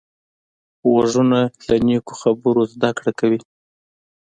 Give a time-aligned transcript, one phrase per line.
[0.89, 3.39] غوږونه له نیکو خبرو زده کړه کوي